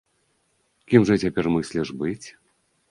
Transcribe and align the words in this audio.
Кім 0.93 1.01
жа 1.11 1.15
цяпер 1.23 1.45
мысліш 1.59 1.87
быць? 2.03 2.27